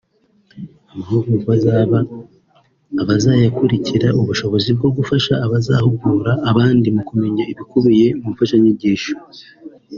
[0.91, 1.99] Amahugurwa azaha
[3.01, 9.13] abazayakurikira ubushobozi bwo gufasha abazahugura abandi kumenya ibikubiye mu mfashanyigisho